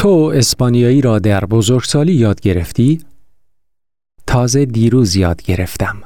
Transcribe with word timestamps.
تو 0.00 0.32
اسپانیایی 0.34 1.00
را 1.00 1.18
در 1.18 1.44
بزرگسالی 1.44 2.12
یاد 2.12 2.40
گرفتی؟ 2.40 3.00
تازه 4.26 4.64
دیروز 4.64 5.16
یاد 5.16 5.42
گرفتم. 5.42 5.96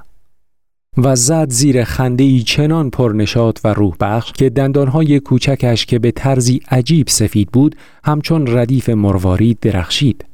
و 0.97 1.17
زد 1.17 1.51
زیر 1.51 1.85
خنده 1.85 2.25
ای 2.25 2.43
چنان 2.43 2.91
پرنشاد 2.91 3.61
و 3.65 3.69
روح 3.69 3.97
بخش 4.01 4.33
که 4.33 4.51
دندانهای 4.51 5.21
کوچکش 5.21 5.87
که 5.87 5.99
به 5.99 6.11
طرزی 6.11 6.61
عجیب 6.71 7.09
سفید 7.09 7.51
بود 7.51 7.77
همچون 8.05 8.57
ردیف 8.57 8.89
مروارید 8.89 9.59
درخشید. 9.61 10.25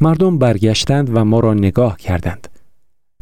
مردم 0.00 0.38
برگشتند 0.38 1.16
و 1.16 1.24
ما 1.24 1.40
را 1.40 1.54
نگاه 1.54 1.96
کردند. 1.96 2.48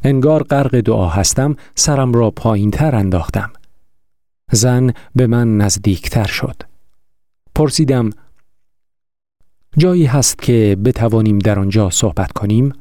انگار 0.04 0.42
غرق 0.42 0.80
دعا 0.80 1.08
هستم 1.08 1.56
سرم 1.74 2.12
را 2.12 2.30
پایین 2.30 2.70
تر 2.70 2.94
انداختم. 2.94 3.50
زن 4.52 4.92
به 5.16 5.26
من 5.26 5.56
نزدیکتر 5.56 6.26
شد. 6.26 6.62
پرسیدم 7.54 8.10
جایی 9.78 10.06
هست 10.06 10.42
که 10.42 10.76
بتوانیم 10.84 11.38
در 11.38 11.58
آنجا 11.58 11.90
صحبت 11.90 12.32
کنیم؟ 12.32 12.72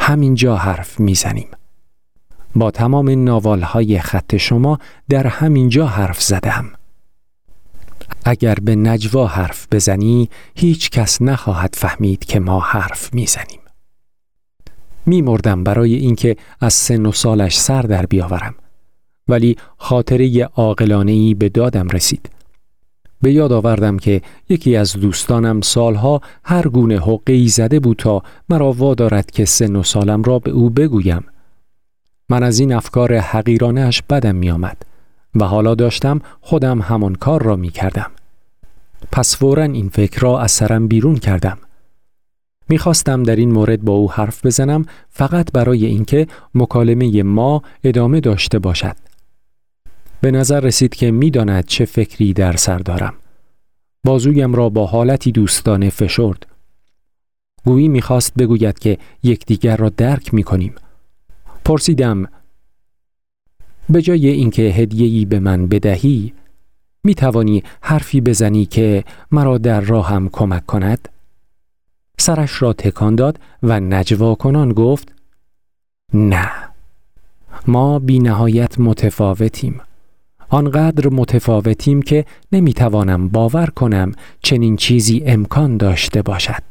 همینجا 0.00 0.56
حرف 0.56 1.00
می‌زنیم. 1.00 1.48
با 2.54 2.70
تمام 2.70 3.24
ناوالهای 3.24 3.98
خط 3.98 4.36
شما 4.36 4.78
در 5.08 5.26
همینجا 5.26 5.86
حرف 5.86 6.22
زدم. 6.22 6.64
اگر 8.24 8.54
به 8.54 8.76
نجوا 8.76 9.26
حرف 9.26 9.66
بزنی 9.72 10.28
هیچ 10.54 10.90
کس 10.90 11.22
نخواهد 11.22 11.74
فهمید 11.78 12.24
که 12.24 12.40
ما 12.40 12.60
حرف 12.60 13.14
می‌زنیم. 13.14 13.60
می 15.06 15.22
مردم 15.22 15.64
برای 15.64 15.94
اینکه 15.94 16.36
از 16.60 16.74
سن 16.74 17.06
و 17.06 17.12
سالش 17.12 17.58
سر 17.58 17.82
در 17.82 18.06
بیاورم 18.06 18.54
ولی 19.28 19.56
خاطره 19.76 20.44
عاقلانه 20.44 21.34
به 21.34 21.48
دادم 21.48 21.88
رسید. 21.88 22.35
به 23.22 23.32
یاد 23.32 23.52
آوردم 23.52 23.96
که 23.96 24.22
یکی 24.48 24.76
از 24.76 24.92
دوستانم 24.92 25.60
سالها 25.60 26.20
هر 26.44 26.68
گونه 26.68 27.00
حقی 27.00 27.48
زده 27.48 27.80
بود 27.80 27.96
تا 27.96 28.22
مرا 28.48 28.72
وادارد 28.72 29.30
که 29.30 29.44
سن 29.44 29.76
و 29.76 29.82
سالم 29.82 30.22
را 30.22 30.38
به 30.38 30.50
او 30.50 30.70
بگویم. 30.70 31.24
من 32.28 32.42
از 32.42 32.58
این 32.58 32.72
افکار 32.72 33.16
حقیرانش 33.18 34.02
بدم 34.02 34.34
می 34.36 34.50
آمد 34.50 34.76
و 35.34 35.44
حالا 35.44 35.74
داشتم 35.74 36.20
خودم 36.40 36.80
همان 36.80 37.14
کار 37.14 37.42
را 37.42 37.56
می 37.56 37.70
کردم. 37.70 38.10
پس 39.12 39.36
فورا 39.36 39.62
این 39.62 39.88
فکر 39.88 40.20
را 40.20 40.40
از 40.40 40.52
سرم 40.52 40.88
بیرون 40.88 41.16
کردم. 41.16 41.58
می‌خواستم 42.68 43.22
در 43.22 43.36
این 43.36 43.52
مورد 43.52 43.82
با 43.82 43.92
او 43.92 44.12
حرف 44.12 44.46
بزنم 44.46 44.84
فقط 45.10 45.52
برای 45.52 45.86
اینکه 45.86 46.26
مکالمه 46.54 47.22
ما 47.22 47.62
ادامه 47.84 48.20
داشته 48.20 48.58
باشد. 48.58 48.96
به 50.20 50.30
نظر 50.30 50.60
رسید 50.60 50.94
که 50.94 51.10
می‌داند 51.10 51.64
چه 51.64 51.84
فکری 51.84 52.32
در 52.32 52.56
سر 52.56 52.78
دارم. 52.78 53.14
بازویم 54.04 54.54
را 54.54 54.68
با 54.68 54.86
حالتی 54.86 55.32
دوستانه 55.32 55.90
فشرد. 55.90 56.46
گویی 57.64 57.88
می‌خواست 57.88 58.34
بگوید 58.34 58.78
که 58.78 58.98
یکدیگر 59.22 59.76
را 59.76 59.88
درک 59.88 60.34
می‌کنیم. 60.34 60.74
پرسیدم 61.64 62.26
به 63.90 64.02
جای 64.02 64.28
اینکه 64.28 64.62
هدیه‌ای 64.62 65.24
به 65.24 65.38
من 65.38 65.66
بدهی 65.66 66.32
می 67.04 67.14
توانی 67.14 67.62
حرفی 67.80 68.20
بزنی 68.20 68.66
که 68.66 69.04
مرا 69.30 69.58
در 69.58 69.80
راهم 69.80 70.28
کمک 70.28 70.66
کند؟ 70.66 71.08
سرش 72.18 72.62
را 72.62 72.72
تکان 72.72 73.14
داد 73.14 73.38
و 73.62 73.80
نجوا 73.80 74.34
کنان 74.34 74.72
گفت 74.72 75.14
نه 76.14 76.50
ما 77.66 77.98
بی 77.98 78.18
نهایت 78.18 78.80
متفاوتیم 78.80 79.80
آنقدر 80.56 81.08
متفاوتیم 81.08 82.02
که 82.02 82.24
نمی‌توانم 82.52 83.28
باور 83.28 83.66
کنم 83.66 84.12
چنین 84.42 84.76
چیزی 84.76 85.22
امکان 85.26 85.76
داشته 85.76 86.22
باشد. 86.22 86.62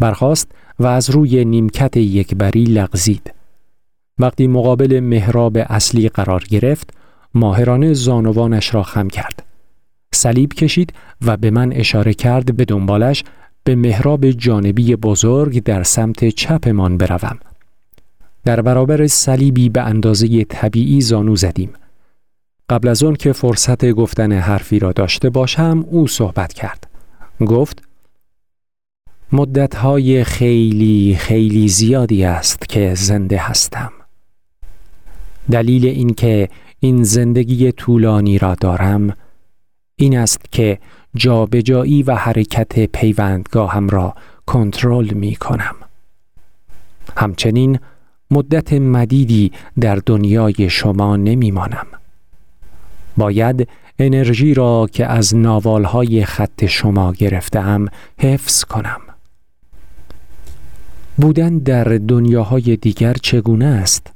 برخاست 0.00 0.52
و 0.78 0.86
از 0.86 1.10
روی 1.10 1.44
نیمکت 1.44 1.96
یکبری 1.96 2.64
لغزید. 2.64 3.34
وقتی 4.18 4.46
مقابل 4.46 5.00
محراب 5.00 5.56
اصلی 5.56 6.08
قرار 6.08 6.44
گرفت 6.48 6.90
ماهرانه 7.34 7.92
زانوانش 7.92 8.74
را 8.74 8.82
خم 8.82 9.08
کرد. 9.08 9.42
صلیب 10.14 10.52
کشید 10.52 10.92
و 11.26 11.36
به 11.36 11.50
من 11.50 11.72
اشاره 11.72 12.14
کرد 12.14 12.56
به 12.56 12.64
دنبالش 12.64 13.24
به 13.64 13.74
محراب 13.74 14.30
جانبی 14.30 14.96
بزرگ 14.96 15.62
در 15.62 15.82
سمت 15.82 16.28
چپمان 16.28 16.98
بروم. 16.98 17.38
در 18.44 18.60
برابر 18.60 19.06
صلیبی 19.06 19.68
به 19.68 19.82
اندازه 19.82 20.44
طبیعی 20.44 21.00
زانو 21.00 21.36
زدیم. 21.36 21.70
قبل 22.70 22.88
از 22.88 23.02
آن 23.02 23.16
که 23.16 23.32
فرصت 23.32 23.90
گفتن 23.90 24.32
حرفی 24.32 24.78
را 24.78 24.92
داشته 24.92 25.30
باشم 25.30 25.84
او 25.90 26.08
صحبت 26.08 26.52
کرد 26.52 26.88
گفت 27.40 27.82
مدتهای 29.32 30.24
خیلی 30.24 31.16
خیلی 31.18 31.68
زیادی 31.68 32.24
است 32.24 32.68
که 32.68 32.94
زنده 32.94 33.38
هستم 33.38 33.92
دلیل 35.50 35.86
اینکه 35.86 36.48
این 36.80 37.02
زندگی 37.02 37.72
طولانی 37.72 38.38
را 38.38 38.54
دارم 38.54 39.16
این 39.96 40.18
است 40.18 40.40
که 40.52 40.78
جابجایی 41.14 42.02
و 42.02 42.14
حرکت 42.14 42.86
پیوندگاهم 42.86 43.88
را 43.88 44.14
کنترل 44.46 45.14
می 45.14 45.36
کنم. 45.36 45.76
همچنین 47.16 47.78
مدت 48.30 48.72
مدیدی 48.72 49.52
در 49.80 49.96
دنیای 50.06 50.70
شما 50.70 51.16
نمی 51.16 51.50
مانم. 51.50 51.86
باید 53.18 53.68
انرژی 53.98 54.54
را 54.54 54.88
که 54.92 55.06
از 55.06 55.36
ناوالهای 55.36 56.24
خط 56.24 56.64
شما 56.64 57.12
گرفتم 57.12 57.86
حفظ 58.18 58.64
کنم. 58.64 59.00
بودن 61.16 61.58
در 61.58 61.84
دنیاهای 61.84 62.76
دیگر 62.76 63.14
چگونه 63.14 63.66
است؟ 63.66 64.12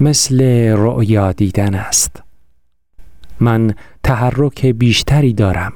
مثل 0.00 0.40
رؤیا 0.76 1.32
دیدن 1.32 1.74
است. 1.74 2.22
من 3.40 3.74
تحرک 4.02 4.66
بیشتری 4.66 5.32
دارم 5.32 5.72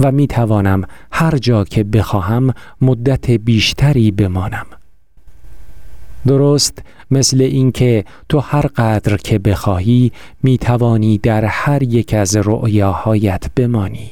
و 0.00 0.12
می 0.12 0.26
توانم 0.26 0.82
هر 1.12 1.38
جا 1.38 1.64
که 1.64 1.84
بخواهم 1.84 2.54
مدت 2.80 3.30
بیشتری 3.30 4.10
بمانم. 4.10 4.66
درست 6.26 6.82
مثل 7.10 7.40
اینکه 7.40 8.04
تو 8.28 8.38
هر 8.38 8.66
قدر 8.66 9.16
که 9.16 9.38
بخواهی 9.38 10.12
می 10.42 10.58
توانی 10.58 11.18
در 11.18 11.44
هر 11.44 11.82
یک 11.82 12.14
از 12.14 12.36
رؤیاهایت 12.36 13.44
بمانی. 13.56 14.10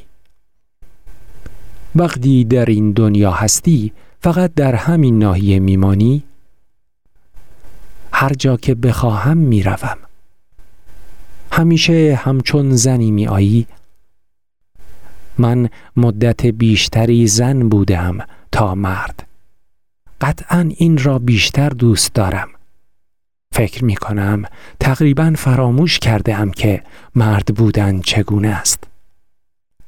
وقتی 1.95 2.45
در 2.45 2.65
این 2.65 2.93
دنیا 2.93 3.31
هستی 3.31 3.93
فقط 4.21 4.55
در 4.55 4.75
همین 4.75 5.19
ناحیه 5.19 5.59
میمانی. 5.59 6.23
هر 8.13 8.33
جا 8.33 8.57
که 8.57 8.75
بخواهم 8.75 9.37
می‌روم. 9.37 9.99
همیشه 11.53 12.21
همچون 12.23 12.77
زنی 12.77 13.11
می 13.11 13.27
آیی 13.27 13.67
من 15.39 15.69
مدت 15.97 16.47
بیشتری 16.47 17.27
زن 17.27 17.69
بودم 17.69 18.19
تا 18.53 18.75
مرد. 18.75 19.27
قطعا 20.21 20.71
این 20.77 20.99
را 20.99 21.19
بیشتر 21.19 21.69
دوست 21.69 22.15
دارم. 22.15 22.49
فکر 23.55 23.85
می 23.85 23.97
کنم 23.97 24.43
تقریبا 24.81 25.33
فراموش 25.37 25.99
کرده 25.99 26.35
هم 26.35 26.51
که 26.51 26.83
مرد 27.15 27.55
بودن 27.55 28.01
چگونه 28.01 28.49
است. 28.49 28.85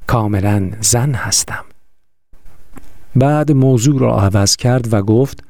کاملا 0.07 0.71
زن 0.81 1.15
هستم. 1.15 1.65
بعد 3.17 3.53
موضوع 3.53 4.01
را 4.01 4.21
عوض 4.21 4.57
کرد 4.57 4.93
و 4.93 5.03
گفت 5.03 5.45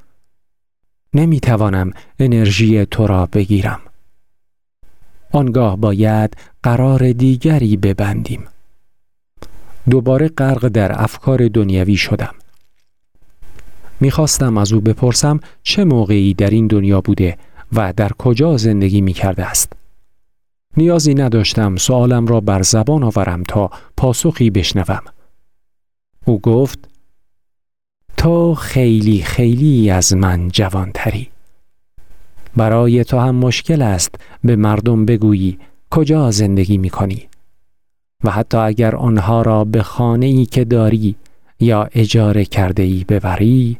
نمی 1.14 1.40
توانم 1.40 1.90
انرژی 2.18 2.86
تو 2.86 3.06
را 3.06 3.26
بگیرم. 3.26 3.80
آنگاه 5.32 5.76
باید 5.76 6.36
قرار 6.62 7.12
دیگری 7.12 7.76
ببندیم. 7.76 8.44
دوباره 9.90 10.28
غرق 10.28 10.68
در 10.68 11.02
افکار 11.02 11.48
دنیوی 11.48 11.96
شدم. 11.96 12.34
می‌خواستم 14.00 14.58
از 14.58 14.72
او 14.72 14.80
بپرسم 14.80 15.40
چه 15.62 15.84
موقعی 15.84 16.34
در 16.34 16.50
این 16.50 16.66
دنیا 16.66 17.00
بوده 17.00 17.38
و 17.72 17.92
در 17.92 18.12
کجا 18.18 18.56
زندگی 18.56 19.00
می 19.00 19.12
کرده 19.12 19.46
است. 19.46 19.72
نیازی 20.76 21.14
نداشتم 21.14 21.76
سوالم 21.76 22.26
را 22.26 22.40
بر 22.40 22.62
زبان 22.62 23.02
آورم 23.02 23.42
تا 23.42 23.70
پاسخی 23.96 24.50
بشنوم. 24.50 25.02
او 26.24 26.40
گفت 26.40 26.88
تو 28.16 28.54
خیلی 28.54 29.22
خیلی 29.22 29.90
از 29.90 30.14
من 30.14 30.48
جوانتری. 30.48 31.28
برای 32.56 33.04
تو 33.04 33.18
هم 33.18 33.34
مشکل 33.34 33.82
است 33.82 34.14
به 34.44 34.56
مردم 34.56 35.04
بگویی 35.04 35.58
کجا 35.90 36.30
زندگی 36.30 36.78
می 36.78 36.90
کنی 36.90 37.28
و 38.24 38.30
حتی 38.30 38.56
اگر 38.56 38.96
آنها 38.96 39.42
را 39.42 39.64
به 39.64 39.82
خانه 39.82 40.26
ای 40.26 40.46
که 40.46 40.64
داری 40.64 41.16
یا 41.60 41.88
اجاره 41.92 42.44
کرده 42.44 42.82
ای 42.82 43.04
ببری 43.08 43.76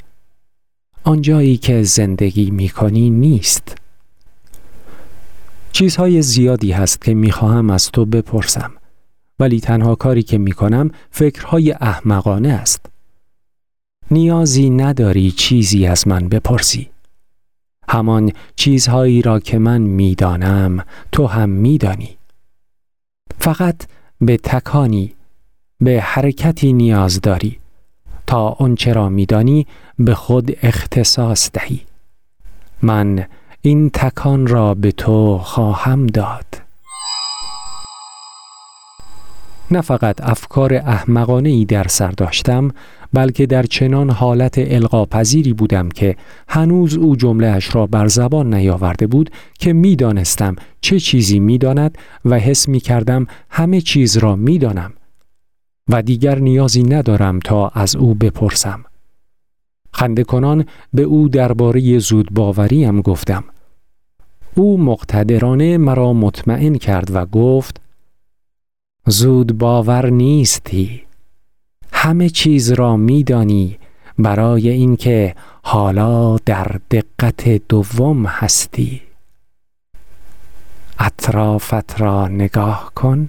آنجایی 1.06 1.56
که 1.56 1.82
زندگی 1.82 2.50
می 2.50 2.68
کنی 2.68 3.10
نیست 3.10 3.76
چیزهای 5.72 6.22
زیادی 6.22 6.72
هست 6.72 7.04
که 7.04 7.14
می 7.14 7.32
خواهم 7.32 7.70
از 7.70 7.90
تو 7.90 8.04
بپرسم 8.04 8.72
ولی 9.38 9.60
تنها 9.60 9.94
کاری 9.94 10.22
که 10.22 10.38
می 10.38 10.52
کنم 10.52 10.90
فکرهای 11.10 11.72
احمقانه 11.72 12.48
است. 12.48 12.86
نیازی 14.10 14.70
نداری 14.70 15.30
چیزی 15.30 15.86
از 15.86 16.08
من 16.08 16.28
بپرسی. 16.28 16.90
همان 17.88 18.32
چیزهایی 18.56 19.22
را 19.22 19.40
که 19.40 19.58
من 19.58 19.80
می‌دانم 19.80 20.84
تو 21.12 21.26
هم 21.26 21.48
میدانی. 21.48 22.16
فقط 23.38 23.76
به 24.20 24.36
تکانی 24.36 25.14
به 25.80 26.00
حرکتی 26.00 26.72
نیاز 26.72 27.20
داری 27.20 27.58
تا 28.26 28.48
آنچه 28.48 28.92
را 28.92 29.08
میدانی 29.08 29.66
به 29.98 30.14
خود 30.14 30.56
اختصاص 30.62 31.50
دهی. 31.52 31.80
من 32.82 33.26
این 33.62 33.90
تکان 33.90 34.46
را 34.46 34.74
به 34.74 34.92
تو 34.92 35.38
خواهم 35.38 36.06
داد. 36.06 36.66
نه 39.70 39.80
فقط 39.80 40.20
افکار 40.22 40.74
احمقانه 40.74 41.48
ای 41.48 41.64
در 41.64 41.88
سر 41.88 42.10
داشتم 42.10 42.70
بلکه 43.12 43.46
در 43.46 43.62
چنان 43.62 44.10
حالت 44.10 44.54
القاپذیری 44.58 45.52
بودم 45.52 45.88
که 45.88 46.16
هنوز 46.48 46.96
او 46.96 47.16
جملهش 47.16 47.74
را 47.74 47.86
بر 47.86 48.08
زبان 48.08 48.54
نیاورده 48.54 49.06
بود 49.06 49.30
که 49.58 49.72
می‌دانستم 49.72 50.56
چه 50.80 51.00
چیزی 51.00 51.40
می‌داند 51.40 51.98
و 52.24 52.38
حس 52.38 52.68
می 52.68 52.80
کردم 52.80 53.26
همه 53.50 53.80
چیز 53.80 54.16
را 54.16 54.36
می‌دانم. 54.36 54.92
و 55.88 56.02
دیگر 56.02 56.38
نیازی 56.38 56.82
ندارم 56.82 57.38
تا 57.38 57.68
از 57.68 57.96
او 57.96 58.14
بپرسم. 58.14 58.84
خنده 59.92 60.24
کنان 60.24 60.64
به 60.94 61.02
او 61.02 61.28
درباره 61.28 61.98
زود 61.98 62.34
باوریم 62.34 63.00
گفتم. 63.00 63.44
او 64.54 64.78
مقتدرانه 64.78 65.78
مرا 65.78 66.12
مطمئن 66.12 66.74
کرد 66.74 67.14
و 67.14 67.26
گفت 67.26 67.80
زود 69.06 69.58
باور 69.58 70.10
نیستی 70.10 71.02
همه 71.92 72.28
چیز 72.28 72.72
را 72.72 72.96
میدانی 72.96 73.78
برای 74.18 74.68
اینکه 74.68 75.34
حالا 75.62 76.36
در 76.36 76.80
دقت 76.90 77.48
دوم 77.68 78.26
هستی 78.26 79.02
اطرافت 80.98 82.00
را 82.00 82.28
نگاه 82.28 82.92
کن 82.94 83.28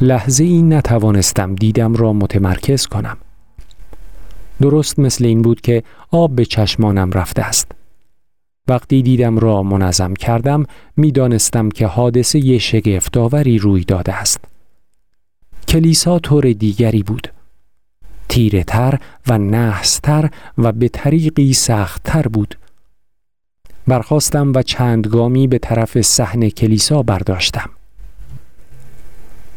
لحظه 0.00 0.44
این 0.44 0.72
نتوانستم 0.72 1.54
دیدم 1.54 1.94
را 1.94 2.12
متمرکز 2.12 2.86
کنم. 2.86 3.16
درست 4.60 4.98
مثل 4.98 5.24
این 5.24 5.42
بود 5.42 5.60
که 5.60 5.82
آب 6.10 6.36
به 6.36 6.44
چشمانم 6.44 7.10
رفته 7.10 7.42
است. 7.42 7.72
وقتی 8.68 9.02
دیدم 9.02 9.38
را 9.38 9.62
منظم 9.62 10.14
کردم 10.14 10.64
می‌دانستم 10.96 11.68
که 11.68 11.86
حادثه 11.86 12.58
شگفتآوری 12.58 13.58
روی 13.58 13.84
داده 13.84 14.14
است. 14.14 14.40
کلیسا 15.68 16.18
طور 16.18 16.52
دیگری 16.52 17.02
بود. 17.02 17.28
تیره 18.28 18.64
تر 18.64 18.98
و 19.28 19.38
نحستر 19.38 20.30
و 20.58 20.72
به 20.72 20.88
طریقی 20.88 21.52
سختتر 21.52 22.22
بود. 22.22 22.58
برخواستم 23.86 24.52
و 24.54 24.62
چند 24.62 25.06
گامی 25.06 25.46
به 25.46 25.58
طرف 25.58 26.00
صحن 26.00 26.48
کلیسا 26.48 27.02
برداشتم. 27.02 27.70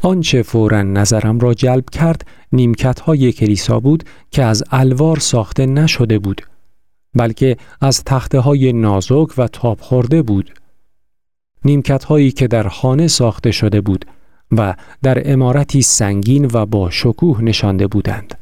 آنچه 0.01 0.41
فورا 0.41 0.81
نظرم 0.81 1.39
را 1.39 1.53
جلب 1.53 1.89
کرد 1.89 2.27
نیمکت 2.51 2.99
های 2.99 3.31
کلیسا 3.31 3.79
بود 3.79 4.03
که 4.31 4.43
از 4.43 4.63
الوار 4.71 5.19
ساخته 5.19 5.65
نشده 5.65 6.19
بود 6.19 6.41
بلکه 7.15 7.57
از 7.81 8.03
تخته 8.03 8.39
های 8.39 8.73
نازک 8.73 9.37
و 9.37 9.47
تاب 9.47 9.79
خورده 9.81 10.21
بود. 10.21 10.51
نیمکت 11.65 12.03
هایی 12.03 12.31
که 12.31 12.47
در 12.47 12.67
خانه 12.67 13.07
ساخته 13.07 13.51
شده 13.51 13.81
بود 13.81 14.05
و 14.51 14.75
در 15.03 15.31
امارتی 15.33 15.81
سنگین 15.81 16.49
و 16.53 16.65
با 16.65 16.89
شکوه 16.89 17.41
نشانده 17.41 17.87
بودند. 17.87 18.37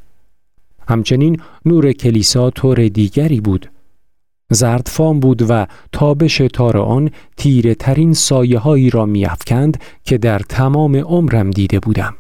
همچنین 0.88 1.42
نور 1.66 1.92
کلیسا 1.92 2.50
طور 2.50 2.88
دیگری 2.88 3.42
بود. 3.42 3.72
زردفام 4.52 5.20
بود 5.20 5.46
و 5.50 5.68
تابش 5.92 6.38
تار 6.38 6.78
آن 6.78 7.10
تیره 7.38 7.76
ترین 7.76 8.14
سایه 8.14 8.60
هایی 8.60 8.90
را 8.90 9.06
میافکند 9.06 9.80
که 10.04 10.18
در 10.18 10.40
تمام 10.40 10.96
عمرم 10.96 11.52
دیده 11.52 11.80
بودم. 11.80 12.16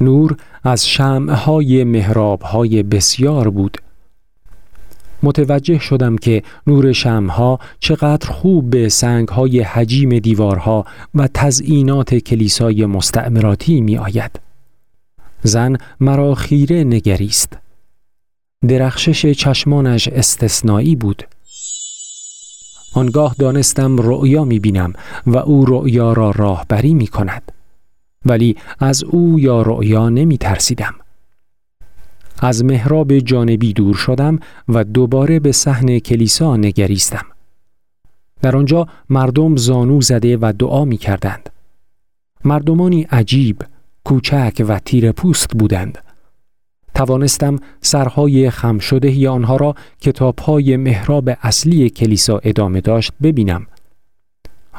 نور 0.00 0.36
از 0.64 0.88
شمع 0.88 1.32
های 1.32 1.84
محراب 1.84 2.42
های 2.42 2.82
بسیار 2.82 3.50
بود. 3.50 3.78
متوجه 5.22 5.78
شدم 5.78 6.16
که 6.16 6.42
نور 6.66 6.92
شمها 6.92 7.58
چقدر 7.80 8.30
خوب 8.30 8.70
به 8.70 8.88
سنگ 8.88 9.28
های 9.28 9.60
حجیم 9.60 10.18
دیوارها 10.18 10.84
و 11.14 11.28
تزئینات 11.34 12.14
کلیسای 12.14 12.86
مستعمراتی 12.86 13.80
می 13.80 13.96
آید. 13.98 14.40
زن 15.42 15.76
مرا 16.00 16.34
خیره 16.34 16.84
نگریست. 16.84 17.58
درخشش 18.68 19.26
چشمانش 19.26 20.08
استثنایی 20.08 20.96
بود. 20.96 21.22
آنگاه 22.94 23.34
دانستم 23.38 23.96
رؤیا 23.96 24.44
می 24.44 24.58
بینم 24.58 24.92
و 25.26 25.36
او 25.36 25.64
رؤیا 25.64 26.12
را 26.12 26.30
راهبری 26.30 26.94
می 26.94 27.06
کند. 27.06 27.52
ولی 28.26 28.56
از 28.78 29.04
او 29.04 29.40
یا 29.40 29.62
رؤیا 29.62 30.08
نمی 30.08 30.38
ترسیدم. 30.38 30.94
از 32.40 32.64
محراب 32.64 33.18
جانبی 33.18 33.72
دور 33.72 33.94
شدم 33.94 34.38
و 34.68 34.84
دوباره 34.84 35.40
به 35.40 35.52
صحن 35.52 35.98
کلیسا 35.98 36.56
نگریستم. 36.56 37.26
در 38.42 38.56
آنجا 38.56 38.86
مردم 39.10 39.56
زانو 39.56 40.00
زده 40.00 40.38
و 40.40 40.52
دعا 40.58 40.84
می 40.84 40.96
کردند. 40.96 41.50
مردمانی 42.44 43.02
عجیب، 43.02 43.62
کوچک 44.04 44.64
و 44.68 44.78
تیر 44.78 45.12
پوست 45.12 45.50
بودند. 45.56 45.98
توانستم 46.94 47.56
سرهای 47.80 48.50
خم 48.50 48.78
شده 48.78 49.28
آنها 49.28 49.56
را 49.56 49.74
کتابهای 50.00 50.76
محراب 50.76 51.30
اصلی 51.42 51.90
کلیسا 51.90 52.38
ادامه 52.38 52.80
داشت 52.80 53.12
ببینم. 53.22 53.66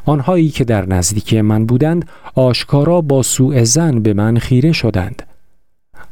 آنهایی 0.06 0.50
که 0.50 0.64
در 0.64 0.86
نزدیکی 0.86 1.42
من 1.42 1.66
بودند 1.66 2.10
آشکارا 2.36 3.02
با 3.02 3.24
سوء 3.24 3.64
زن 3.64 4.00
به 4.00 4.14
من 4.14 4.38
خیره 4.38 4.72
شدند. 4.72 5.24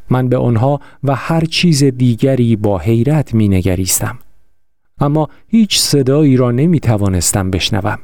من 0.09 0.29
به 0.29 0.37
آنها 0.37 0.79
و 1.03 1.15
هر 1.15 1.45
چیز 1.45 1.83
دیگری 1.83 2.55
با 2.55 2.77
حیرت 2.77 3.33
می 3.33 3.47
نگریستم. 3.47 4.19
اما 4.99 5.29
هیچ 5.47 5.79
صدایی 5.79 6.37
را 6.37 6.51
نمی 6.51 6.79
توانستم 6.79 7.51
بشنوم. 7.51 7.99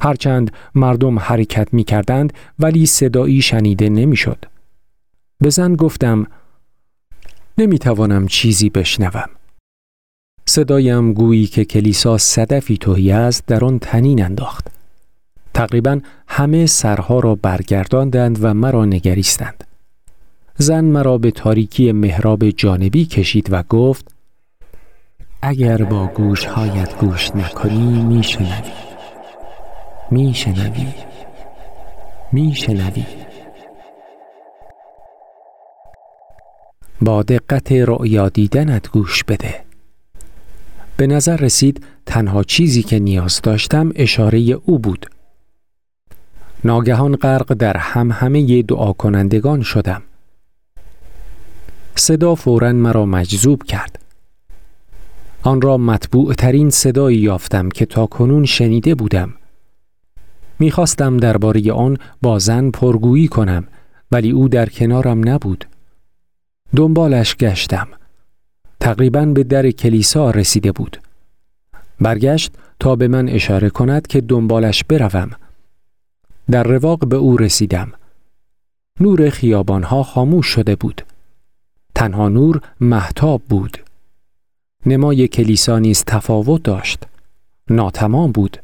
هرچند 0.00 0.50
مردم 0.74 1.18
حرکت 1.18 1.74
می 1.74 1.84
کردند 1.84 2.32
ولی 2.58 2.86
صدایی 2.86 3.42
شنیده 3.42 3.88
نمی 3.88 4.16
شد. 4.16 4.44
به 5.40 5.50
زن 5.50 5.74
گفتم 5.74 6.26
نمی 7.58 7.78
توانم 7.78 8.26
چیزی 8.26 8.70
بشنوم. 8.70 9.30
صدایم 10.46 11.12
گویی 11.12 11.46
که 11.46 11.64
کلیسا 11.64 12.18
صدفی 12.18 12.76
توهی 12.76 13.12
است 13.12 13.46
در 13.46 13.64
آن 13.64 13.78
تنین 13.78 14.24
انداخت. 14.24 14.68
تقریبا 15.54 16.00
همه 16.28 16.66
سرها 16.66 17.20
را 17.20 17.34
برگرداندند 17.34 18.38
و 18.44 18.54
مرا 18.54 18.84
نگریستند. 18.84 19.64
زن 20.56 20.84
مرا 20.84 21.18
به 21.18 21.30
تاریکی 21.30 21.92
محراب 21.92 22.50
جانبی 22.50 23.04
کشید 23.04 23.48
و 23.50 23.62
گفت 23.62 24.08
اگر 25.42 25.84
با 25.84 26.06
گوشهایت 26.06 26.98
گوش 26.98 27.36
نکنی 27.36 28.02
میشنوی 28.02 28.72
میشنوی 30.10 30.86
میشنوی 32.32 33.04
با 37.00 37.22
دقت 37.22 37.72
رؤیا 37.72 38.28
دیدنت 38.28 38.90
گوش 38.90 39.24
بده. 39.24 39.54
به 40.96 41.06
نظر 41.06 41.36
رسید 41.36 41.84
تنها 42.06 42.44
چیزی 42.44 42.82
که 42.82 42.98
نیاز 42.98 43.40
داشتم 43.42 43.92
اشاره 43.94 44.38
او 44.38 44.78
بود. 44.78 45.06
ناگهان 46.64 47.16
غرق 47.16 47.54
در 47.54 47.76
هم 47.76 48.12
همه 48.12 48.62
دعا 48.62 48.92
کنندگان 48.92 49.62
شدم. 49.62 50.02
صدا 51.94 52.34
فورا 52.34 52.72
مرا 52.72 53.06
مجذوب 53.06 53.62
کرد. 53.62 53.98
آن 55.42 55.60
را 55.60 55.76
مطبوع 55.76 56.34
ترین 56.34 56.70
صدایی 56.70 57.18
یافتم 57.18 57.68
که 57.68 57.86
تا 57.86 58.06
کنون 58.06 58.44
شنیده 58.44 58.94
بودم. 58.94 59.34
می‌خواستم 60.58 61.16
درباره 61.16 61.72
آن 61.72 61.96
با 62.22 62.38
زن 62.38 62.70
پرگویی 62.70 63.28
کنم 63.28 63.64
ولی 64.12 64.30
او 64.30 64.48
در 64.48 64.68
کنارم 64.68 65.28
نبود. 65.28 65.64
دنبالش 66.76 67.36
گشتم. 67.36 67.88
تقریبا 68.80 69.24
به 69.24 69.44
در 69.44 69.70
کلیسا 69.70 70.30
رسیده 70.30 70.72
بود. 70.72 71.00
برگشت 72.00 72.52
تا 72.80 72.96
به 72.96 73.08
من 73.08 73.28
اشاره 73.28 73.70
کند 73.70 74.06
که 74.06 74.20
دنبالش 74.20 74.84
بروم. 74.84 75.30
در 76.50 76.62
رواق 76.62 77.06
به 77.06 77.16
او 77.16 77.36
رسیدم. 77.36 77.92
نور 79.00 79.30
خیابانها 79.30 80.02
خاموش 80.02 80.46
شده 80.46 80.76
بود. 80.76 81.02
تنها 81.94 82.28
نور 82.28 82.60
محتاب 82.80 83.42
بود. 83.48 83.78
نمای 84.86 85.28
کلیسا 85.28 85.78
نیز 85.78 86.04
تفاوت 86.04 86.62
داشت. 86.62 87.02
ناتمام 87.70 88.32
بود. 88.32 88.56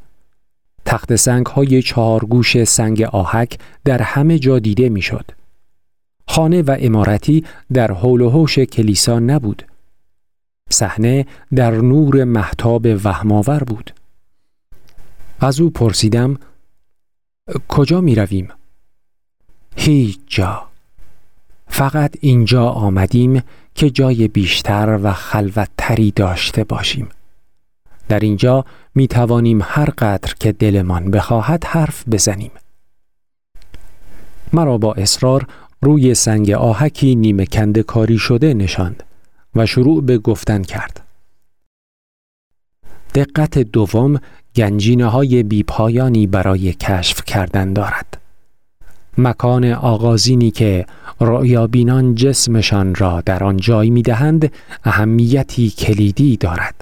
تخت 0.85 1.17
سنگ 1.17 1.47
های 1.47 1.83
چهارگوش 1.83 2.65
سنگ 2.65 3.03
آهک 3.03 3.59
در 3.85 4.03
همه 4.03 4.39
جا 4.39 4.59
دیده 4.59 4.89
می‌شد. 4.89 5.31
خانه 6.35 6.63
و 6.63 6.77
امارتی 6.81 7.45
در 7.73 7.93
حول 7.93 8.21
و 8.21 8.31
حوش 8.31 8.59
کلیسا 8.59 9.19
نبود. 9.19 9.63
صحنه 10.71 11.27
در 11.55 11.71
نور 11.71 12.25
محتاب 12.25 12.87
وهماور 13.05 13.65
بود. 13.65 13.95
از 15.41 15.61
او 15.61 15.71
پرسیدم 15.71 16.37
کجا 17.69 18.01
می 18.01 18.15
رویم؟ 18.15 18.49
هیچ 19.77 20.19
جا. 20.27 20.63
فقط 21.67 22.17
اینجا 22.21 22.69
آمدیم 22.69 23.43
که 23.75 23.91
جای 23.91 24.29
بیشتر 24.29 24.99
و 25.03 25.13
خلوتتری 25.13 26.11
داشته 26.11 26.65
باشیم. 26.65 27.09
در 28.09 28.21
اینجا 28.21 28.65
می 28.95 29.09
توانیم 29.09 29.61
هر 29.63 29.91
قدر 29.91 30.35
که 30.41 30.53
دلمان 30.53 31.11
بخواهد 31.11 31.65
حرف 31.65 32.09
بزنیم. 32.09 32.51
مرا 34.53 34.79
با 34.79 34.95
اصرار 34.95 35.47
روی 35.85 36.15
سنگ 36.15 36.51
آهکی 36.51 37.15
نیمه 37.15 37.47
کنده 37.47 37.83
کاری 37.83 38.19
شده 38.19 38.55
نشاند 38.55 39.03
و 39.57 39.67
شروع 39.67 40.03
به 40.03 40.19
گفتن 40.19 40.63
کرد. 40.63 41.01
دقت 43.15 43.59
دوم 43.59 44.21
گنجینه 44.57 45.07
های 45.07 45.43
بیپایانی 45.43 46.27
برای 46.27 46.73
کشف 46.73 47.25
کردن 47.25 47.73
دارد. 47.73 48.21
مکان 49.19 49.65
آغازینی 49.65 50.51
که 50.51 50.87
رؤیابینان 51.21 52.15
جسمشان 52.15 52.95
را 52.95 53.21
در 53.21 53.45
آن 53.45 53.57
جای 53.57 53.91
می 53.91 54.03
دهند 54.03 54.53
اهمیتی 54.85 55.71
کلیدی 55.71 56.37
دارد. 56.37 56.75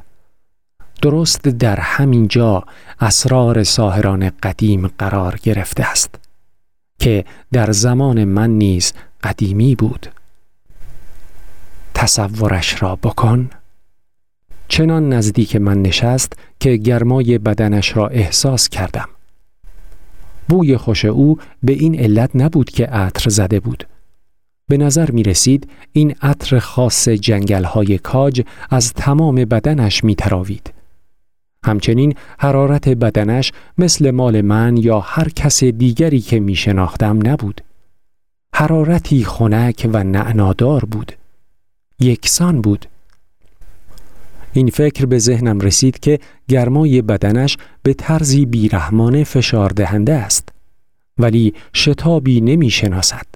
درست 1.03 1.43
در 1.43 1.81
همین 1.81 2.29
جا 2.29 2.65
اسرار 3.01 3.63
ساهران 3.63 4.31
قدیم 4.43 4.87
قرار 4.99 5.39
گرفته 5.43 5.91
است 5.91 6.22
که 7.03 7.25
در 7.53 7.73
زمان 7.73 8.25
من 8.25 8.51
نیز 8.51 8.93
قدیمی 9.23 9.75
بود. 9.75 10.07
تصورش 11.95 12.83
را 12.83 12.97
بکن 12.97 13.51
چنان 14.69 15.13
نزدیک 15.13 15.57
من 15.57 15.83
نشست 15.83 16.33
که 16.61 16.77
گرمای 16.77 17.39
بدنش 17.39 17.97
را 17.97 18.09
احساس 18.09 18.69
کردم. 18.69 19.09
بوی 20.49 20.77
خوش 20.77 21.05
او 21.05 21.39
به 21.63 21.73
این 21.73 21.99
علت 22.01 22.31
نبود 22.35 22.71
که 22.71 22.87
عطر 22.87 23.31
زده 23.31 23.61
بود. 23.61 23.87
به 24.69 24.77
نظر 24.77 25.11
می 25.11 25.23
رسید 25.23 25.71
این 25.93 26.15
عطر 26.23 26.59
خاص 26.59 27.09
جنگل 27.09 27.65
های 27.65 27.99
کاج 27.99 28.43
از 28.71 28.93
تمام 28.93 29.35
بدنش 29.35 30.05
می 30.05 30.15
تراوید. 30.15 30.82
همچنین 31.65 32.15
حرارت 32.39 32.89
بدنش 32.89 33.53
مثل 33.79 34.11
مال 34.11 34.41
من 34.41 34.77
یا 34.77 35.01
هر 35.01 35.29
کس 35.29 35.65
دیگری 35.65 36.21
که 36.21 36.41
می 36.41 36.55
شناختم 36.55 37.27
نبود. 37.27 37.61
حرارتی 38.55 39.25
خنک 39.25 39.89
و 39.93 40.05
نعنادار 40.05 40.85
بود. 40.85 41.13
یکسان 42.01 42.61
بود. 42.61 42.87
این 44.53 44.71
فکر 44.71 45.07
به 45.07 45.19
ذهنم 45.19 45.61
رسید 45.61 45.99
که 45.99 46.19
گرمای 46.49 47.03
بدنش 47.03 47.57
به 47.83 47.95
طرزی 47.95 48.47
بیرحمانه 48.47 49.25
فشار 49.25 49.71
دهنده 49.71 50.13
است 50.13 50.49
ولی 51.19 51.55
شتابی 51.75 52.41
نمی 52.41 52.71
شناسد. 52.71 53.27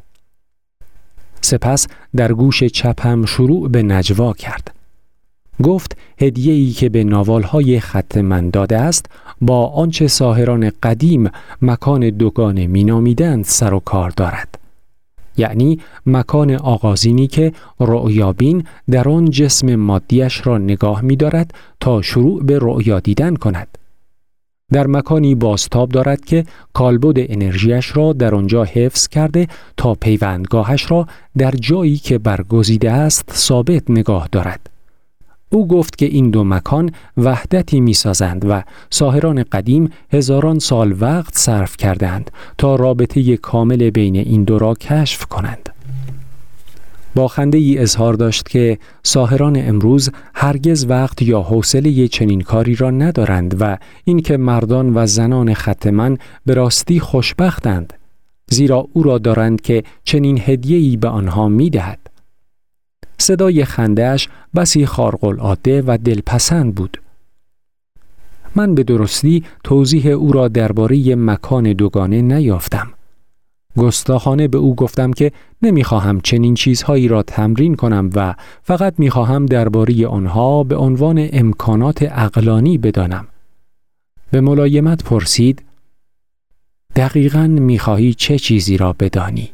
سپس 1.41 1.87
در 2.17 2.33
گوش 2.33 2.65
چپم 2.65 3.25
شروع 3.25 3.69
به 3.69 3.83
نجوا 3.83 4.33
کرد. 4.33 4.76
گفت 5.63 5.97
هدیه‌ای 6.21 6.71
که 6.71 6.89
به 6.89 7.05
ناوالهای 7.05 7.81
خط 7.81 8.17
من 8.17 8.51
داده 8.51 8.79
است 8.79 9.07
با 9.41 9.67
آنچه 9.67 10.07
ساهران 10.07 10.73
قدیم 10.83 11.31
مکان 11.63 12.11
دوگانه 12.11 12.67
مینامیدند 12.67 13.45
سر 13.45 13.75
و 13.75 13.81
کار 13.81 14.11
دارد. 14.11 14.59
یعنی 15.37 15.79
مکان 16.07 16.51
آغازینی 16.51 17.27
که 17.27 17.53
رؤیابین 17.81 18.65
در 18.91 19.09
آن 19.09 19.31
جسم 19.31 19.75
مادیش 19.75 20.47
را 20.47 20.59
نگاه 20.59 21.01
می 21.01 21.17
دارد 21.17 21.55
تا 21.81 22.03
شروع 22.03 22.43
به 22.45 22.59
رؤیا 22.63 23.01
دیدن 23.01 23.37
کند. 23.37 23.79
در 24.73 24.87
مکانی 24.87 25.35
باستاب 25.35 25.89
دارد 25.89 26.25
که 26.25 26.45
کالبد 26.73 27.15
انرژیش 27.33 27.97
را 27.97 28.13
در 28.13 28.35
آنجا 28.35 28.65
حفظ 28.65 29.09
کرده 29.09 29.49
تا 29.77 29.95
پیوندگاهش 29.95 30.91
را 30.91 31.07
در 31.39 31.51
جایی 31.51 31.97
که 31.97 32.19
برگزیده 32.19 32.93
است 32.93 33.33
ثابت 33.35 33.91
نگاه 33.91 34.29
دارد. 34.33 34.76
او 35.57 35.69
گفت 35.69 35.99
که 35.99 36.07
این 36.07 36.31
دو 36.31 36.45
مکان 36.45 36.91
وحدتی 37.17 37.81
می‌سازند 37.81 38.45
و 38.49 38.63
ساهران 38.91 39.43
قدیم 39.43 39.91
هزاران 40.13 40.59
سال 40.59 40.97
وقت 41.01 41.39
صرف 41.39 41.77
کردند 41.77 42.31
تا 42.59 42.77
رابطه 42.77 43.37
کامل 43.37 43.91
بین 43.91 44.17
این 44.17 44.45
دو 44.45 44.59
را 44.59 44.75
کشف 44.75 45.25
کنند. 45.25 45.69
با 47.15 47.29
خنده 47.29 47.59
ای 47.59 47.79
اظهار 47.79 48.15
داشت 48.15 48.49
که 48.49 48.79
ساهران 49.03 49.69
امروز 49.69 50.11
هرگز 50.35 50.87
وقت 50.89 51.23
یا 51.23 51.43
حوصله 51.43 52.09
چنین 52.09 52.41
کاری 52.41 52.75
را 52.75 52.91
ندارند 52.91 53.57
و 53.61 53.79
اینکه 54.05 54.37
مردان 54.37 54.93
و 54.95 55.07
زنان 55.07 55.55
خط 55.55 55.87
من 55.87 56.19
به 56.47 56.55
راستی 56.55 57.01
خوشبختند 57.01 57.93
زیرا 58.51 58.89
او 58.93 59.03
را 59.03 59.19
دارند 59.19 59.61
که 59.61 59.83
چنین 60.05 60.41
هدیه‌ای 60.45 60.97
به 60.97 61.09
آنها 61.09 61.49
می‌دهد. 61.49 62.06
صدای 63.19 63.65
خندهش 63.65 64.29
بسی 64.55 64.87
خارق 64.87 65.25
العاده 65.25 65.83
و 65.87 65.99
دلپسند 66.05 66.75
بود. 66.75 67.01
من 68.55 68.75
به 68.75 68.83
درستی 68.83 69.45
توضیح 69.65 70.07
او 70.07 70.33
را 70.33 70.49
درباره 70.49 71.15
مکان 71.15 71.73
دوگانه 71.73 72.23
نیافتم. 72.23 72.89
گستاخانه 73.77 74.49
به 74.49 74.59
او 74.59 74.75
گفتم 74.75 75.13
که 75.13 75.33
نمی‌خواهم 75.63 76.21
چنین 76.21 76.55
چیزهایی 76.55 77.09
را 77.09 77.23
تمرین 77.23 77.75
کنم 77.75 78.11
و 78.15 78.35
فقط 78.63 78.95
می‌خواهم 78.99 79.47
درباره 79.47 80.07
آنها 80.07 80.65
به 80.65 80.77
عنوان 80.77 81.29
امکانات 81.33 81.99
اقلانی 82.03 82.79
بدانم. 82.79 83.29
به 84.31 84.41
ملایمت 84.41 85.05
پرسید 85.05 85.63
دقیقا 86.97 87.47
می‌خواهی 87.47 88.15
چه 88.15 88.39
چیزی 88.39 88.77
را 88.77 88.93
بدانی؟ 88.93 89.51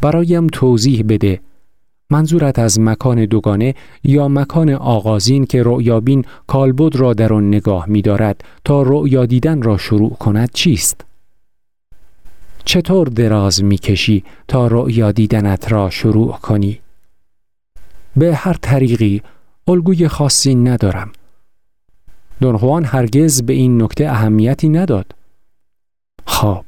برایم 0.00 0.46
توضیح 0.46 1.04
بده 1.08 1.40
منظورت 2.10 2.58
از 2.58 2.80
مکان 2.80 3.24
دوگانه 3.24 3.74
یا 4.04 4.28
مکان 4.28 4.70
آغازین 4.70 5.46
که 5.46 5.62
رؤیابین 5.62 6.24
کالبد 6.46 6.96
را 6.96 7.14
در 7.14 7.32
آن 7.32 7.48
نگاه 7.48 7.86
می 7.88 8.02
دارد 8.02 8.44
تا 8.64 8.82
رؤیا 8.82 9.26
دیدن 9.26 9.62
را 9.62 9.78
شروع 9.78 10.10
کند 10.10 10.50
چیست؟ 10.52 11.04
چطور 12.64 13.08
دراز 13.08 13.64
می 13.64 13.78
کشی 13.78 14.24
تا 14.48 14.66
رؤیا 14.66 15.12
دیدنت 15.12 15.72
را 15.72 15.90
شروع 15.90 16.32
کنی؟ 16.32 16.80
به 18.16 18.34
هر 18.34 18.56
طریقی 18.62 19.22
الگوی 19.66 20.08
خاصی 20.08 20.54
ندارم. 20.54 21.12
دونخوان 22.40 22.84
هرگز 22.84 23.42
به 23.42 23.52
این 23.52 23.82
نکته 23.82 24.08
اهمیتی 24.08 24.68
نداد. 24.68 25.14
خب 26.26 26.64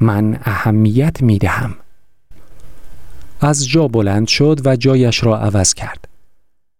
من 0.00 0.38
اهمیت 0.42 1.22
می 1.22 1.38
دهم. 1.38 1.74
از 3.40 3.68
جا 3.68 3.88
بلند 3.88 4.28
شد 4.28 4.60
و 4.64 4.76
جایش 4.76 5.24
را 5.24 5.38
عوض 5.38 5.74
کرد. 5.74 6.08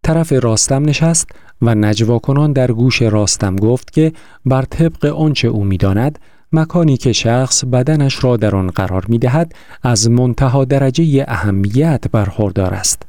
طرف 0.03 0.33
راستم 0.33 0.85
نشست 0.85 1.29
و 1.63 1.75
نجوا 1.75 2.19
کنان 2.19 2.53
در 2.53 2.73
گوش 2.73 3.03
راستم 3.03 3.57
گفت 3.57 3.93
که 3.93 4.13
بر 4.47 4.63
طبق 4.63 5.05
آنچه 5.05 5.49
او 5.49 5.65
می‌داند 5.65 6.19
مکانی 6.53 6.97
که 6.97 7.13
شخص 7.13 7.65
بدنش 7.65 8.25
را 8.25 8.37
در 8.37 8.57
آن 8.57 8.67
قرار 8.67 9.07
می 9.09 9.19
دهد 9.19 9.55
از 9.83 10.11
منتها 10.11 10.65
درجه 10.65 11.25
اهمیت 11.29 12.05
برخوردار 12.13 12.75
است. 12.75 13.03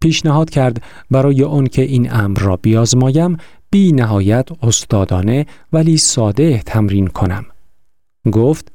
پیشنهاد 0.00 0.50
کرد 0.50 0.82
برای 1.10 1.44
آن 1.44 1.66
که 1.66 1.82
این 1.82 2.12
امر 2.12 2.38
را 2.38 2.56
بیازمایم 2.56 3.36
بی 3.70 3.92
نهایت 3.92 4.48
استادانه 4.62 5.46
ولی 5.72 5.96
ساده 5.96 6.62
تمرین 6.66 7.06
کنم. 7.06 7.44
گفت 8.32 8.72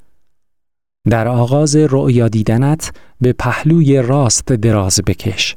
در 1.09 1.27
آغاز 1.27 1.75
رؤیا 1.75 2.27
دیدنت 2.27 2.91
به 3.21 3.33
پهلوی 3.33 4.01
راست 4.01 4.45
دراز 4.45 4.99
بکش 5.07 5.55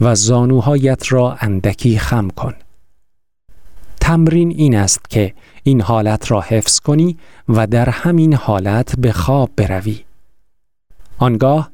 و 0.00 0.14
زانوهایت 0.14 1.12
را 1.12 1.36
اندکی 1.40 1.98
خم 1.98 2.28
کن. 2.28 2.54
تمرین 4.00 4.50
این 4.50 4.74
است 4.76 5.10
که 5.10 5.34
این 5.62 5.80
حالت 5.80 6.30
را 6.30 6.40
حفظ 6.40 6.80
کنی 6.80 7.16
و 7.48 7.66
در 7.66 7.88
همین 7.88 8.34
حالت 8.34 9.00
به 9.00 9.12
خواب 9.12 9.50
بروی. 9.56 10.00
آنگاه 11.18 11.70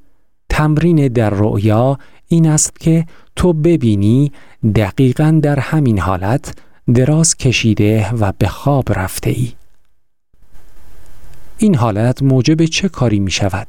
تمرین 0.49 1.09
در 1.09 1.31
رؤیا 1.31 1.99
این 2.29 2.47
است 2.47 2.81
که 2.81 3.07
تو 3.37 3.53
ببینی 3.53 4.33
دقیقا 4.75 5.41
در 5.43 5.59
همین 5.59 5.99
حالت 5.99 6.55
دراز 6.95 7.37
کشیده 7.37 8.11
و 8.11 8.33
به 8.39 8.49
خواب 8.49 8.93
رفته 8.93 9.31
ای. 9.31 9.53
این 11.59 11.75
حالت 11.75 12.23
موجب 12.23 12.65
چه 12.65 12.89
کاری 12.89 13.21
می 13.21 13.31
شود؟ 13.31 13.67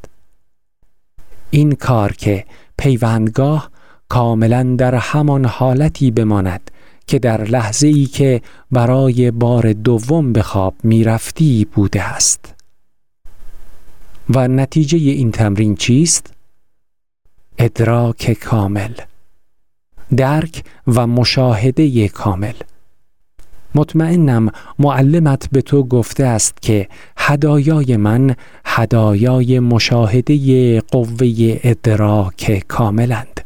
این 1.51 1.71
کار 1.71 2.11
که 2.11 2.45
پیوندگاه 2.77 3.71
کاملا 4.09 4.75
در 4.77 4.95
همان 4.95 5.45
حالتی 5.45 6.11
بماند 6.11 6.71
که 7.07 7.19
در 7.19 7.43
لحظه 7.43 7.87
ای 7.87 8.05
که 8.05 8.41
برای 8.71 9.31
بار 9.31 9.73
دوم 9.73 10.33
به 10.33 10.41
خواب 10.41 10.75
می 10.83 11.03
رفتی 11.03 11.67
بوده 11.73 12.03
است 12.03 12.53
و 14.29 14.47
نتیجه 14.47 14.97
این 14.97 15.31
تمرین 15.31 15.75
چیست؟ 15.75 16.33
ادراک 17.57 18.33
کامل 18.33 18.93
درک 20.17 20.63
و 20.87 21.07
مشاهده 21.07 22.07
کامل 22.07 22.53
مطمئنم 23.75 24.51
معلمت 24.79 25.49
به 25.51 25.61
تو 25.61 25.83
گفته 25.83 26.25
است 26.25 26.61
که 26.61 26.89
هدایای 27.25 27.97
من 27.97 28.35
هدایای 28.65 29.59
مشاهده 29.59 30.81
قوه 30.81 31.59
ادراک 31.63 32.63
کاملند. 32.67 33.41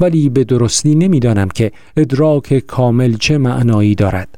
ولی 0.00 0.28
به 0.28 0.44
درستی 0.44 0.94
نمی‌دانم 0.94 1.48
که 1.48 1.72
ادراک 1.96 2.58
کامل 2.58 3.16
چه 3.16 3.38
معنایی 3.38 3.94
دارد. 3.94 4.28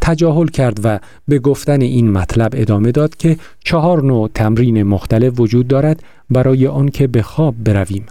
تجاهل 0.00 0.46
کرد 0.46 0.80
و 0.84 0.98
به 1.28 1.38
گفتن 1.38 1.80
این 1.80 2.10
مطلب 2.10 2.52
ادامه 2.56 2.92
داد 2.92 3.16
که 3.16 3.36
چهار 3.64 4.02
نوع 4.02 4.30
تمرین 4.34 4.82
مختلف 4.82 5.40
وجود 5.40 5.68
دارد 5.68 6.02
برای 6.30 6.66
آنکه 6.66 7.06
به 7.06 7.22
خواب 7.22 7.54
برویم. 7.64 8.06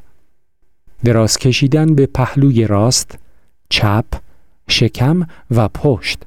دراز 1.03 1.37
کشیدن 1.37 1.95
به 1.95 2.05
پهلوی 2.05 2.67
راست 2.67 3.17
چپ 3.69 4.05
شکم 4.67 5.27
و 5.51 5.67
پشت. 5.67 6.26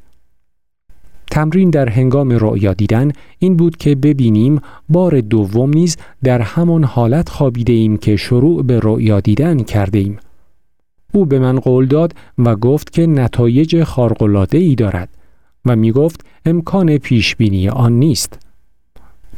تمرین 1.30 1.70
در 1.70 1.88
هنگام 1.88 2.30
رؤیا 2.30 2.75
دیدن 2.75 3.12
این 3.38 3.56
بود 3.56 3.76
که 3.76 3.94
ببینیم 3.94 4.60
بار 4.88 5.20
دوم 5.20 5.70
نیز 5.70 5.96
در 6.25 6.40
همان 6.40 6.84
حالت 6.84 7.28
خوابیده 7.28 7.72
ایم 7.72 7.96
که 7.96 8.16
شروع 8.16 8.62
به 8.62 8.80
رؤیا 8.82 9.20
دیدن 9.20 9.62
کرده 9.62 9.99
ایم. 9.99 10.18
او 11.12 11.26
به 11.26 11.38
من 11.38 11.60
قول 11.60 11.87
داد 11.87 12.14
و 12.38 12.56
گفت 12.56 12.92
که 12.92 13.06
نتایج 13.06 13.84
خارق‌العاده 13.84 14.58
ای 14.58 14.75
دارد 14.75 15.08
و 15.66 15.76
می 15.76 15.92
گفت 15.92 16.26
امکان 16.46 16.99
پیش 16.99 17.37
بینی 17.37 17.68
آن 17.68 17.92
نیست. 17.92 18.38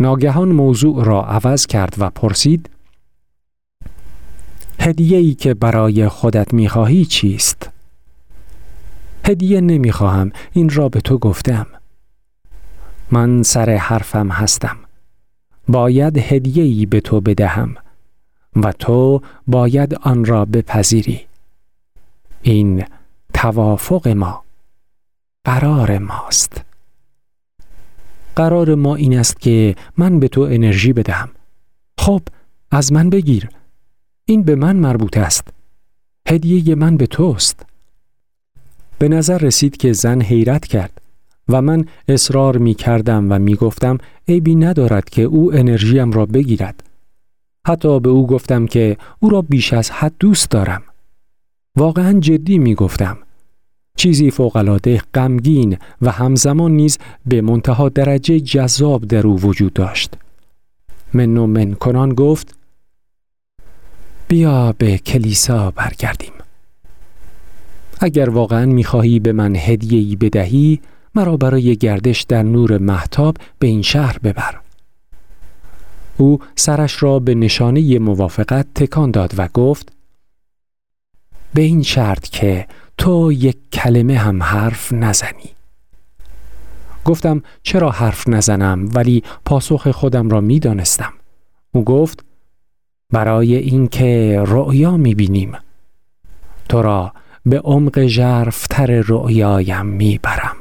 ناگهان 0.00 0.48
موضوع 0.48 1.04
را 1.04 1.24
عوض 1.24 1.66
کرد 1.66 1.94
و 1.98 2.10
پرسید 2.10 2.70
هدیه 4.80 5.18
ای 5.18 5.34
که 5.34 5.54
برای 5.54 6.08
خودت 6.08 6.54
می 6.54 6.68
خواهی 6.68 7.04
چیست؟ 7.04 7.70
هدیه 9.26 9.60
نمی 9.60 9.92
خواهم 9.92 10.32
این 10.52 10.70
را 10.70 10.88
به 10.88 11.00
تو 11.00 11.18
گفتم. 11.18 11.66
من 13.12 13.42
سر 13.42 13.70
حرفم 13.70 14.28
هستم. 14.28 14.76
باید 15.68 16.18
هدیه 16.18 16.64
ای 16.64 16.86
به 16.86 17.00
تو 17.00 17.20
بدهم 17.20 17.76
و 18.56 18.72
تو 18.72 19.22
باید 19.46 19.94
آن 19.94 20.24
را 20.24 20.44
بپذیری. 20.44 21.20
این 22.42 22.84
توافق 23.34 24.08
ما 24.08 24.44
قرار 25.44 25.98
ماست. 25.98 26.64
قرار 28.36 28.74
ما 28.74 28.96
این 28.96 29.18
است 29.18 29.40
که 29.40 29.76
من 29.96 30.20
به 30.20 30.28
تو 30.28 30.40
انرژی 30.40 30.92
بدهم. 30.92 31.28
خب 31.98 32.22
از 32.70 32.92
من 32.92 33.10
بگیر. 33.10 33.48
این 34.24 34.42
به 34.42 34.54
من 34.54 34.76
مربوط 34.76 35.16
است. 35.16 35.48
هدیه 36.28 36.74
من 36.74 36.96
به 36.96 37.06
توست. 37.06 37.66
به 38.98 39.08
نظر 39.08 39.38
رسید 39.38 39.76
که 39.76 39.92
زن 39.92 40.22
حیرت 40.22 40.66
کرد. 40.66 41.01
و 41.48 41.62
من 41.62 41.84
اصرار 42.08 42.58
می 42.58 42.74
کردم 42.74 43.32
و 43.32 43.38
می 43.38 43.54
گفتم 43.54 43.98
عیبی 44.28 44.54
ندارد 44.54 45.10
که 45.10 45.22
او 45.22 45.54
انرژیم 45.54 46.12
را 46.12 46.26
بگیرد. 46.26 46.82
حتی 47.66 48.00
به 48.00 48.08
او 48.08 48.26
گفتم 48.26 48.66
که 48.66 48.96
او 49.20 49.30
را 49.30 49.42
بیش 49.42 49.72
از 49.72 49.90
حد 49.90 50.12
دوست 50.20 50.50
دارم. 50.50 50.82
واقعا 51.76 52.20
جدی 52.20 52.58
می 52.58 52.74
گفتم. 52.74 53.18
چیزی 53.96 54.30
فوقالعاده 54.30 55.02
غمگین 55.14 55.78
و 56.02 56.10
همزمان 56.10 56.72
نیز 56.72 56.98
به 57.26 57.40
منتها 57.40 57.88
درجه 57.88 58.40
جذاب 58.40 59.04
در 59.04 59.26
او 59.26 59.40
وجود 59.40 59.72
داشت. 59.72 60.14
من 61.14 61.36
و 61.36 61.46
من 61.46 61.74
کنان 61.74 62.14
گفت 62.14 62.54
بیا 64.28 64.74
به 64.78 64.98
کلیسا 64.98 65.70
برگردیم. 65.70 66.32
اگر 68.00 68.30
واقعا 68.30 68.66
می‌خواهی 68.66 69.18
به 69.18 69.32
من 69.32 69.56
هدیه‌ای 69.56 70.16
بدهی 70.16 70.80
مرا 71.14 71.36
برای 71.36 71.76
گردش 71.76 72.22
در 72.22 72.42
نور 72.42 72.78
محتاب 72.78 73.36
به 73.58 73.66
این 73.66 73.82
شهر 73.82 74.18
ببر. 74.18 74.58
او 76.16 76.38
سرش 76.56 77.02
را 77.02 77.18
به 77.18 77.34
نشانه 77.34 77.98
موافقت 77.98 78.66
تکان 78.74 79.10
داد 79.10 79.34
و 79.36 79.48
گفت 79.48 79.92
به 81.54 81.62
این 81.62 81.82
شرط 81.82 82.28
که 82.28 82.66
تو 82.98 83.32
یک 83.32 83.56
کلمه 83.72 84.18
هم 84.18 84.42
حرف 84.42 84.92
نزنی. 84.92 85.50
گفتم 87.04 87.42
چرا 87.62 87.90
حرف 87.90 88.28
نزنم 88.28 88.88
ولی 88.94 89.22
پاسخ 89.44 89.90
خودم 89.90 90.28
را 90.28 90.40
می 90.40 90.60
دانستم. 90.60 91.12
او 91.72 91.84
گفت 91.84 92.24
برای 93.10 93.56
اینکه 93.56 94.42
رؤیا 94.46 94.96
می 94.96 95.14
بینیم. 95.14 95.52
تو 96.68 96.82
را 96.82 97.12
به 97.46 97.60
عمق 97.60 98.06
ژرفتر 98.06 99.00
رؤیایم 99.06 99.86
می 99.86 100.20
برم. 100.22 100.51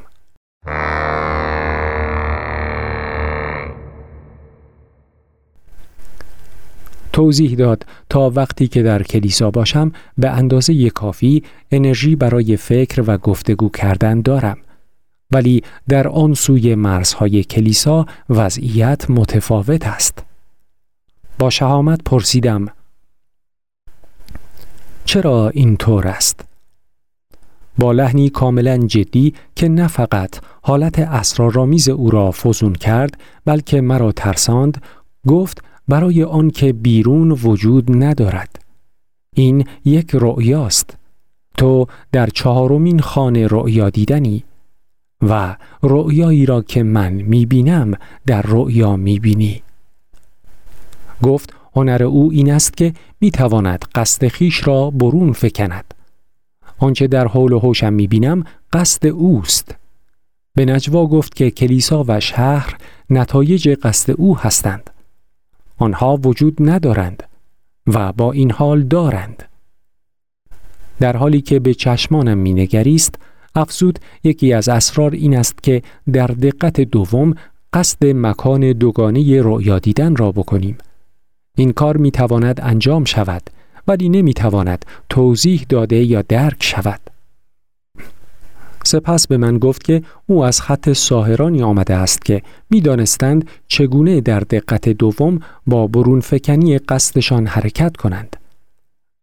توضیح 7.13 7.55
داد 7.55 7.85
تا 8.09 8.29
وقتی 8.29 8.67
که 8.67 8.83
در 8.83 9.03
کلیسا 9.03 9.51
باشم 9.51 9.91
به 10.17 10.29
اندازه 10.29 10.89
کافی 10.89 11.43
انرژی 11.71 12.15
برای 12.15 12.57
فکر 12.57 13.03
و 13.07 13.17
گفتگو 13.17 13.69
کردن 13.69 14.21
دارم. 14.21 14.57
ولی 15.31 15.63
در 15.89 16.07
آن 16.07 16.33
سوی 16.33 16.75
مرزهای 16.75 17.43
کلیسا 17.43 18.05
وضعیت 18.29 19.09
متفاوت 19.09 19.87
است. 19.87 20.23
با 21.39 21.49
شهامت 21.49 21.99
پرسیدم 22.05 22.67
چرا 25.05 25.49
این 25.49 25.77
طور 25.77 26.07
است؟ 26.07 26.45
با 27.77 27.91
لحنی 27.91 28.29
کاملا 28.29 28.77
جدی 28.77 29.33
که 29.55 29.69
نه 29.69 29.87
فقط 29.87 30.39
حالت 30.61 30.99
اسرارآمیز 30.99 31.89
او 31.89 32.09
را 32.11 32.31
فزون 32.31 32.73
کرد 32.73 33.17
بلکه 33.45 33.81
مرا 33.81 34.11
ترساند 34.11 34.81
گفت 35.27 35.63
برای 35.91 36.23
آنکه 36.23 36.73
بیرون 36.73 37.31
وجود 37.31 38.03
ندارد. 38.03 38.65
این 39.35 39.65
یک 39.85 40.09
رؤیاست. 40.13 40.97
تو 41.57 41.87
در 42.11 42.27
چهارمین 42.27 42.99
خانه 42.99 43.47
رؤیا 43.47 43.89
دیدنی 43.89 44.43
و 45.21 45.57
رؤیایی 45.83 46.45
را 46.45 46.61
که 46.61 46.83
من 46.83 47.13
می‌بینم 47.13 47.93
در 48.25 48.41
رؤیا 48.41 48.95
می‌بینی. 48.95 49.61
گفت 51.23 51.53
هنر 51.75 52.03
او 52.03 52.31
این 52.31 52.51
است 52.51 52.77
که 52.77 52.93
می‌تواند 53.21 53.85
قصد 53.95 54.27
خیش 54.27 54.67
را 54.67 54.89
برون 54.89 55.31
فکند. 55.33 55.93
آنچه 56.79 57.07
در 57.07 57.27
حول 57.27 57.51
و 57.51 57.59
حوشم 57.59 57.93
می‌بینم 57.93 58.43
قصد 58.73 59.07
اوست. 59.07 59.75
به 60.55 60.65
نجوا 60.65 61.07
گفت 61.07 61.35
که 61.35 61.51
کلیسا 61.51 62.05
و 62.07 62.19
شهر 62.19 62.77
نتایج 63.09 63.69
قصد 63.69 64.13
او 64.17 64.37
هستند. 64.37 64.89
آنها 65.81 66.19
وجود 66.23 66.57
ندارند 66.59 67.23
و 67.87 68.13
با 68.13 68.31
این 68.31 68.51
حال 68.51 68.83
دارند. 68.83 69.43
در 70.99 71.17
حالی 71.17 71.41
که 71.41 71.59
به 71.59 71.73
چشمانم 71.73 72.37
مینگریست 72.37 73.15
افزود 73.55 73.99
یکی 74.23 74.53
از 74.53 74.69
اسرار 74.69 75.11
این 75.11 75.37
است 75.37 75.63
که 75.63 75.81
در 76.13 76.27
دقت 76.27 76.81
دوم 76.81 77.35
قصد 77.73 78.05
مکان 78.05 78.71
دوگانه 78.71 79.41
رؤیا 79.41 79.79
دیدن 79.79 80.15
را 80.15 80.31
بکنیم. 80.31 80.77
این 81.57 81.71
کار 81.71 81.97
می 81.97 82.11
تواند 82.11 82.59
انجام 82.63 83.05
شود 83.05 83.49
ولی 83.87 84.09
نمی 84.09 84.33
تواند 84.33 84.85
توضیح 85.09 85.65
داده 85.69 86.03
یا 86.03 86.21
درک 86.21 86.63
شود. 86.63 87.10
سپس 88.85 89.27
به 89.27 89.37
من 89.37 89.57
گفت 89.57 89.83
که 89.83 90.01
او 90.27 90.43
از 90.43 90.61
خط 90.61 90.91
ساهرانی 90.93 91.63
آمده 91.63 91.93
است 91.95 92.25
که 92.25 92.41
می‌دانستند 92.69 93.47
چگونه 93.67 94.21
در 94.21 94.39
دقت 94.39 94.89
دوم 94.89 95.39
با 95.67 95.87
برون 95.87 96.19
فکنی 96.19 96.77
قصدشان 96.77 97.47
حرکت 97.47 97.97
کنند. 97.97 98.35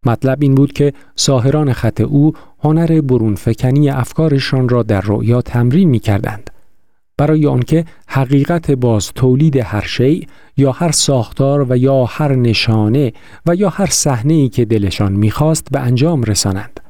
مطلب 0.06 0.38
این 0.40 0.54
بود 0.54 0.72
که 0.72 0.92
ساهران 1.16 1.72
خط 1.72 2.00
او 2.00 2.32
هنر 2.60 3.00
برون 3.00 3.34
فکنی 3.34 3.90
افکارشان 3.90 4.68
را 4.68 4.82
در 4.82 5.00
رؤیا 5.00 5.42
تمرین 5.42 5.88
می 5.88 5.98
کردند. 5.98 6.50
برای 7.16 7.46
آنکه 7.46 7.84
حقیقت 8.06 8.70
باز 8.70 9.12
تولید 9.12 9.56
هر 9.56 9.86
شیء 9.86 10.22
یا 10.56 10.72
هر 10.72 10.92
ساختار 10.92 11.66
و 11.72 11.76
یا 11.76 12.04
هر 12.04 12.34
نشانه 12.34 13.12
و 13.46 13.54
یا 13.54 13.68
هر 13.68 13.86
صحنه 13.86 14.34
ای 14.34 14.48
که 14.48 14.64
دلشان 14.64 15.12
می‌خواست 15.12 15.66
به 15.70 15.80
انجام 15.80 16.22
رسانند. 16.22 16.80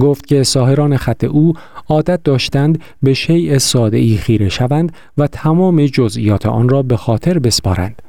گفت 0.00 0.26
که 0.26 0.42
ساهران 0.42 0.96
خط 0.96 1.24
او 1.24 1.52
عادت 1.88 2.22
داشتند 2.22 2.82
به 3.02 3.14
شیء 3.14 3.58
ساده 3.58 3.96
ای 3.96 4.16
خیره 4.16 4.48
شوند 4.48 4.92
و 5.18 5.26
تمام 5.26 5.86
جزئیات 5.86 6.46
آن 6.46 6.68
را 6.68 6.82
به 6.82 6.96
خاطر 6.96 7.38
بسپارند 7.38 8.02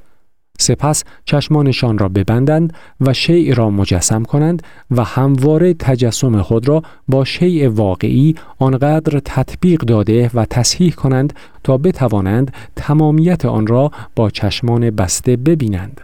سپس 0.60 1.04
چشمانشان 1.26 1.98
را 1.98 2.10
ببندند 2.10 2.74
و 3.02 3.14
شیع 3.14 3.54
را 3.54 3.70
مجسم 3.70 4.24
کنند 4.24 4.64
و 4.92 5.04
همواره 5.04 5.74
تجسم 5.74 6.42
خود 6.42 6.68
را 6.68 6.82
با 7.08 7.26
شیء 7.26 7.70
واقعی 7.70 8.36
آنقدر 8.60 9.20
تطبیق 9.26 9.82
داده 9.82 10.32
و 10.34 10.46
تصحیح 10.46 10.94
کنند 10.94 11.34
تا 11.64 11.78
بتوانند 11.78 12.54
تمامیت 12.76 13.46
آن 13.46 13.68
را 13.68 13.92
با 14.16 14.30
چشمان 14.30 14.90
بسته 14.90 15.36
ببینند. 15.36 16.02